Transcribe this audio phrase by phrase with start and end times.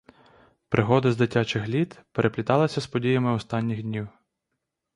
[0.69, 4.07] Пригоди з дитячих літ перепліталися з подіями останніх днів.